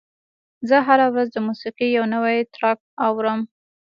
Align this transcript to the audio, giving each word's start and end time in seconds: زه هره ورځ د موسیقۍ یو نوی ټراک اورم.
زه 0.69 0.77
هره 0.87 1.05
ورځ 1.13 1.27
د 1.33 1.37
موسیقۍ 1.47 1.89
یو 1.97 2.05
نوی 2.15 2.37
ټراک 2.55 2.79
اورم. 3.05 3.39